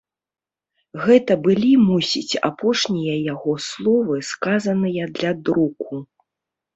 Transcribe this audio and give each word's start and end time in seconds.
Гэта 1.03 1.35
былі, 1.47 1.67
мусіць, 1.89 2.39
апошнія 2.49 3.15
яго 3.33 3.53
словы, 3.65 4.15
сказаныя 4.31 5.03
для 5.19 5.31
друку. 5.51 6.01